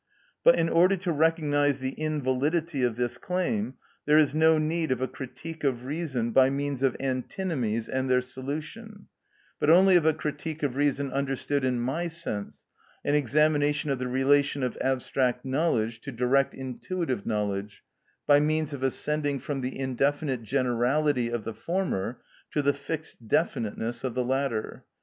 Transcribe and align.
But, 0.43 0.55
in 0.57 0.67
order 0.67 0.97
to 0.97 1.11
recognise 1.11 1.79
the 1.79 1.91
invalidity 1.95 2.81
of 2.81 2.95
this 2.95 3.19
claim, 3.19 3.75
there 4.07 4.17
is 4.17 4.33
no 4.33 4.57
need 4.57 4.91
of 4.91 4.99
a 4.99 5.07
critique 5.07 5.63
of 5.63 5.85
reason 5.85 6.31
by 6.31 6.49
means 6.49 6.81
of 6.81 6.97
antinomies 6.99 7.87
and 7.87 8.09
their 8.09 8.21
solution, 8.21 9.05
but 9.59 9.69
only 9.69 9.95
of 9.95 10.07
a 10.07 10.15
critique 10.15 10.63
of 10.63 10.75
reason 10.75 11.11
understood 11.11 11.63
in 11.63 11.79
my 11.79 12.07
sense, 12.07 12.65
an 13.05 13.13
examination 13.13 13.91
of 13.91 13.99
the 13.99 14.07
relation 14.07 14.63
of 14.63 14.75
abstract 14.81 15.45
knowledge 15.45 16.01
to 16.01 16.11
direct 16.11 16.55
intuitive 16.55 17.27
knowledge, 17.27 17.83
by 18.25 18.39
means 18.39 18.73
of 18.73 18.81
ascending 18.81 19.37
from 19.37 19.61
the 19.61 19.77
indefinite 19.77 20.41
generality 20.41 21.29
of 21.29 21.43
the 21.43 21.53
former 21.53 22.17
to 22.49 22.63
the 22.63 22.73
fixed 22.73 23.27
definiteness 23.27 24.03
of 24.03 24.15
the 24.15 24.23
latter. 24.25 24.83